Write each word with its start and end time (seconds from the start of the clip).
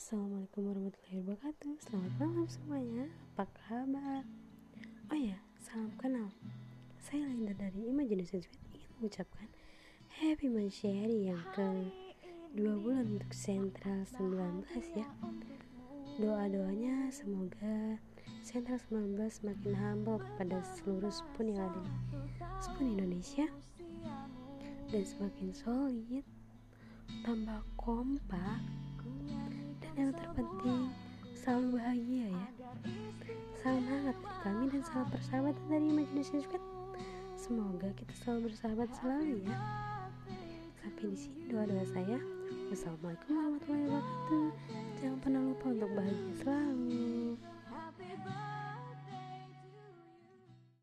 Assalamualaikum 0.00 0.64
warahmatullahi 0.64 1.20
wabarakatuh. 1.20 1.72
Selamat 1.84 2.12
malam 2.16 2.48
semuanya. 2.48 3.04
Apa 3.36 3.44
kabar? 3.68 4.24
Oh 5.12 5.20
ya, 5.20 5.36
salam 5.60 5.92
kenal. 6.00 6.32
Saya 7.04 7.28
Linda 7.28 7.52
dari 7.52 7.84
Imagination 7.84 8.40
Sweet. 8.40 8.64
Ingin 8.72 8.90
mengucapkan 8.96 9.44
Happy 10.08 10.48
Mansyari 10.48 11.28
yang 11.28 11.44
ke 11.52 11.92
dua 12.56 12.80
bulan 12.80 13.20
untuk 13.20 13.28
Sentral 13.28 14.08
19 14.08 14.64
ya. 14.96 15.04
Doa-doanya 16.16 17.12
semoga 17.12 18.00
Sentral 18.40 18.80
19 18.80 19.20
semakin 19.28 19.72
humble 19.76 20.24
kepada 20.24 20.64
seluruh 20.80 21.12
spoon 21.12 21.52
yang 21.52 21.68
ada 21.68 21.80
di 21.84 21.92
spoon 22.64 22.96
Indonesia. 22.96 23.44
Dan 24.88 25.04
semakin 25.04 25.52
solid 25.52 26.24
Tambah 27.20 27.60
kompak 27.76 28.64
selalu 31.50 31.82
bahagia 31.82 32.26
ya. 32.30 32.46
Salam 33.58 33.82
hangat 33.90 34.14
dari 34.22 34.38
kami 34.46 34.64
dan 34.70 34.82
salam 34.86 35.08
persahabatan 35.10 35.64
dari 35.66 35.86
Imagination 35.90 36.38
Squad 36.46 36.62
semoga 37.34 37.90
kita 37.98 38.14
selalu 38.22 38.40
bersahabat 38.54 38.88
selalu 38.94 39.42
ya. 39.42 39.58
Sampai 40.78 41.10
di 41.10 41.18
sini 41.18 41.50
doa-doa 41.50 41.82
saya. 41.90 42.22
Wassalamualaikum 42.70 43.34
warahmatullahi 43.34 43.82
wabarakatuh. 43.82 44.46
Jangan 45.02 45.18
pernah 45.26 45.42
lupa 45.42 45.66
untuk 45.74 45.90
bahagia 45.90 46.34
selalu 46.38 46.79